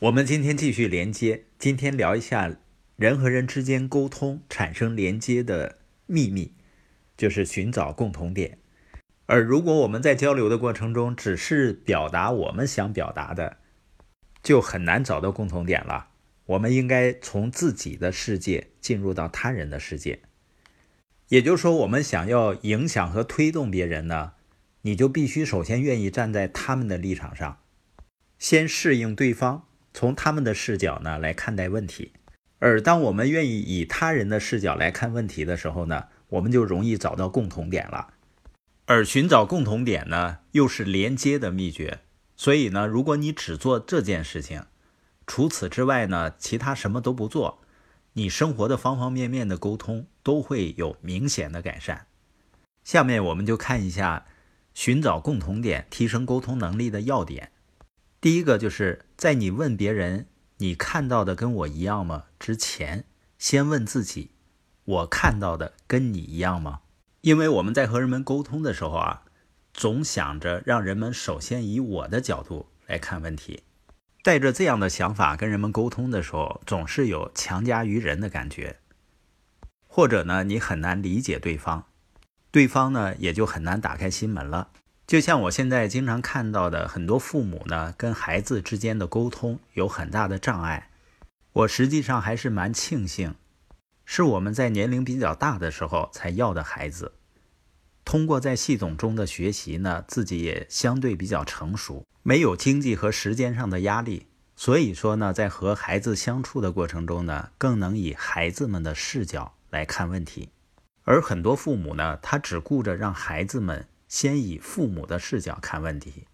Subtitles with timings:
[0.00, 2.56] 我们今天继续连接，今天聊一下
[2.94, 6.52] 人和人之间沟通产生连接的秘密，
[7.16, 8.58] 就是寻找共同点。
[9.26, 13.56] 而如果我们在交流的过程中只是表达我们想表达的，
[14.40, 16.10] 就很难找到共同点了。
[16.46, 20.20] 我们应该从自己的世界进入到他人的世界，
[21.30, 24.34] 也就是说，我们想要影响和推动别人呢，
[24.82, 27.58] 你就必须首先愿意站在他们的立场上，
[28.38, 29.64] 先适应对方。
[29.92, 32.12] 从他们的视角呢来看待问题，
[32.58, 38.14] 而当我们愿意以他人的视角来看问题的时候呢，我们就容易找到共同点了。
[38.86, 42.00] 而寻找共同点呢，又是连接的秘诀。
[42.36, 44.64] 所以呢，如果你只做这件事情，
[45.26, 47.60] 除此之外呢，其他什么都不做，
[48.12, 52.06] 你生活的方方面面的沟通都会有明显的改善。
[52.84, 54.26] 下面我们就看一下
[54.72, 57.50] 寻找共同点、提升沟通能力的要点。
[58.20, 60.26] 第一个就是在你问别人
[60.58, 63.04] “你看到的跟我一样吗”之前，
[63.38, 64.32] 先问自己
[64.84, 66.80] ：“我看到的跟你一样吗？”
[67.22, 69.22] 因为我们在和人们沟通的时候啊，
[69.72, 73.62] 总想着让人们首先以我的角度来看问题，
[74.24, 78.78] 带着这样的想法跟人们沟通的时候，总是有强加于人的感觉，
[79.86, 81.86] 或者呢，你很难理解对方，
[82.50, 84.70] 对方呢也就很难打开心门了。
[85.08, 90.90] 就像我现在经常看到的，很多父母呢跟孩子之间的沟通有很大的障碍。
[91.54, 93.34] 我实际上还是蛮庆幸，
[94.04, 97.12] 是我们在年龄比较大的时候才要的孩子。
[98.04, 110.50] 通过在系统中的学习呢，自己也相对比较成熟，没有经济和时间上的压力，所以说呢，在和孩子相处的过程中呢，更能以孩子们的视角来看问题。
[111.04, 113.86] 而很多父母呢，他只顾着让孩子们。
[114.08, 116.26] 先以父母的视角看问题，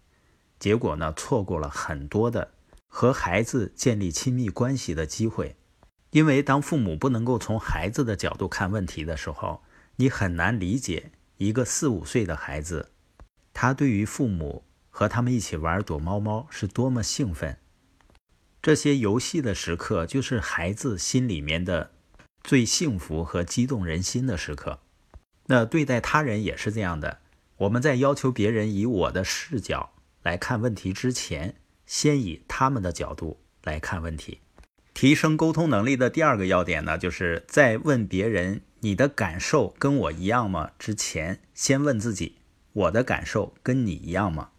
[0.57, 2.53] 结果呢，错过了很多的
[2.87, 5.55] 和孩子建立亲密关系的机会。
[6.11, 9.61] 因为当父母不能够从孩子的角度看问题的时候，
[9.97, 12.91] 你很难理解一个四五岁的孩子，
[13.53, 17.57] 他对于父母和他们一起玩躲猫猫是多么兴奋。
[18.61, 21.91] 这些游戏的时刻，就是孩子心里面的
[22.41, 24.79] 最幸福和激动人心的时刻。
[25.47, 27.19] 那对待他人也是这样的。
[27.57, 29.93] 我们在要求别人以我的视角
[30.23, 31.55] 来看问题之前，
[31.85, 34.41] 先以他们的角度来看问题。
[34.93, 42.35] 提升沟通能力的第二个要点呢，就是在问别人“你的感受跟我一样吗”之前，先问自己
[42.73, 44.49] ：“我的感受跟你一样吗？”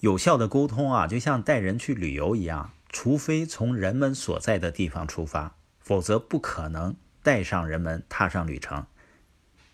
[0.00, 8.86] 有效的沟通啊，就像带人去旅游一样，除非从人们所在的地方出发，否则不可能带上人们踏上旅程。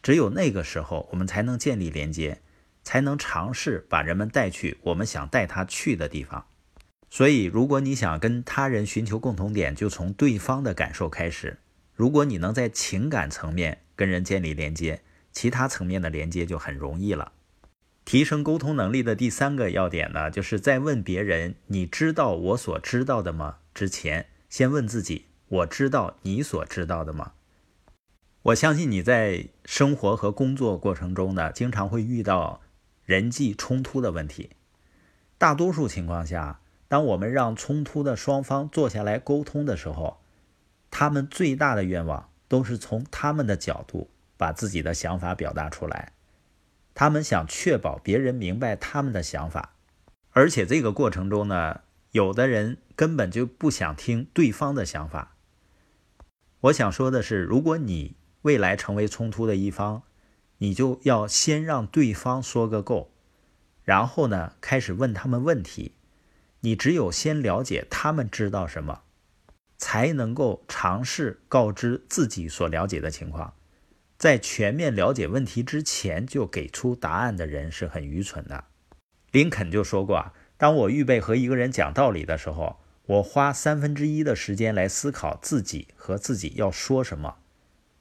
[0.02, 2.40] 只有那个时候，我们才能建立连接。
[2.88, 6.46] 才能尝试把人们带去我们想带他去的地方。
[7.10, 11.58] 所以，如果你想跟他人寻求共同点，就从对方的感受开始。
[11.94, 17.32] 如果你能在情感层面跟人建立连接，其他层面的连接就很容易了。
[18.06, 27.32] 提升沟通能力的第三个要点呢，就是在问别人“你知道我所知道的吗”之前，先问自己：“我知道你所知道的吗？”
[28.44, 32.62] 我相信你在生活和工作过程中呢，经常会遇到。
[33.08, 34.50] 人际冲突的问题，
[35.38, 40.20] 大多数情况下，当我们让冲突的双方坐下来沟通的时候，
[40.90, 46.12] 他们最大的愿望都是从他们的角度把自己的想法表达出来。
[46.92, 49.72] 他们想确保别人明白他们的想法，
[50.32, 51.80] 而且这个过程中呢，
[52.10, 55.34] 有的人根本就不想听对方的想法。
[56.60, 60.02] 我想说的是，如果你未来成为冲突的一方，
[60.58, 63.10] 你就要先让对方说个够，
[63.84, 65.92] 然后呢，开始问他们问题。
[66.60, 69.02] 你只有先了解他们知道什么，
[69.76, 73.54] 才能够尝试告知自己所了解的情况。
[74.18, 78.64] 在全面了解问题之前就给出答案的人是很愚蠢的。
[79.30, 87.36] 林肯就说过啊，当我预备和一个人讲道理的时候，我花三分之一的时间来思考自己和自己要说什么。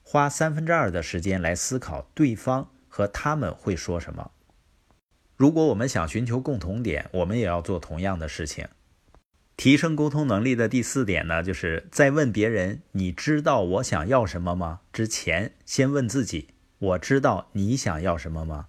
[0.10, 4.32] 花三分之二的时间来思考对方和他们会说什么。
[5.36, 8.70] 如果我们想寻求共同点，我们也要做同样的事情。
[9.58, 18.68] 提升沟通能力的第四点呢，就是在问别人“你知道我想要什么吗”之前，先问自己：“我知道你想要什么吗？”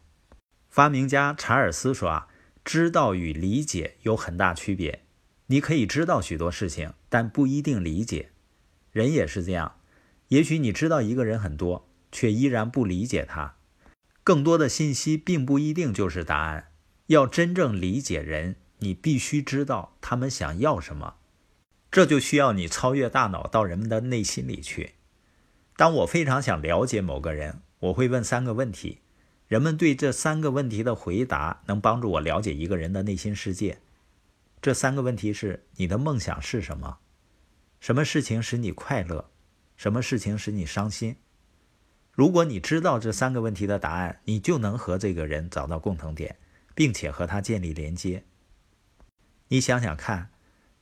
[0.68, 2.26] 发明家查尔斯说：“啊，
[2.64, 5.02] 知道与理解有很大区别。
[5.46, 8.30] 你可以知道许多事情，但不一定理解。
[8.90, 9.76] 人也是这样。”
[10.28, 13.56] 也许你知道一个人很多，却依然不理解他。
[14.22, 16.68] 更多的信息并不一定就是答案。
[17.06, 21.14] 要真正理解人，你必须知道他们想要什么。
[21.90, 24.96] 这就需要你超越大脑，到人们的内心里去。
[25.74, 28.98] 当我非常想了解某个人，我会问三个问题，
[29.46, 33.78] 人们对这三个问题的回答能帮助我了解一个人的内心世界。
[34.60, 36.98] 这三个问题是：你的梦想是什么？
[37.80, 39.30] 什么事情使你快乐？
[39.78, 41.16] 什么事情使你伤心？
[42.10, 46.36] 如果你知道这三个问题的答案，你就能和这个人找到共同点，
[46.74, 48.24] 并且和他建立连接。
[49.46, 50.30] 你想想看，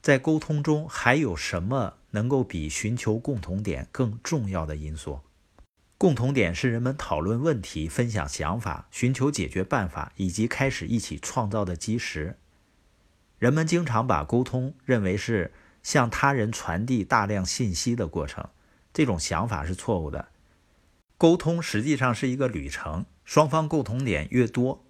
[0.01, 5.21] 在沟通中还有什么能够比寻求共同点更重要的因素？
[5.99, 12.39] 共同点是人们讨论问题、分享想法、寻求解决办法以及开始一起创造的基石。
[13.39, 15.53] 人们经常把沟通认为是
[15.83, 18.49] 向他人传递大量信息的过程，
[18.97, 20.29] 这种想法是错误的。
[21.19, 24.87] 沟通实际上是一个旅程，双方共同点越多，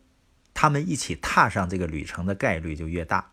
[0.55, 3.32] 他们一起踏上这个旅程的概率就越大。